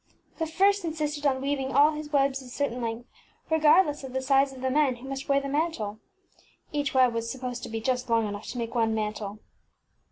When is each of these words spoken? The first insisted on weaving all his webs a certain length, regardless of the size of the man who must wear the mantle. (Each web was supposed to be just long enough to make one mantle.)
The 0.39 0.47
first 0.47 0.83
insisted 0.83 1.27
on 1.27 1.41
weaving 1.43 1.75
all 1.75 1.91
his 1.91 2.11
webs 2.11 2.41
a 2.41 2.47
certain 2.49 2.81
length, 2.81 3.07
regardless 3.51 4.03
of 4.03 4.13
the 4.13 4.21
size 4.23 4.51
of 4.51 4.61
the 4.63 4.71
man 4.71 4.95
who 4.95 5.07
must 5.07 5.29
wear 5.29 5.39
the 5.39 5.47
mantle. 5.47 5.99
(Each 6.71 6.95
web 6.95 7.13
was 7.13 7.29
supposed 7.29 7.61
to 7.61 7.69
be 7.69 7.81
just 7.81 8.09
long 8.09 8.27
enough 8.27 8.47
to 8.47 8.57
make 8.57 8.73
one 8.73 8.95
mantle.) 8.95 9.37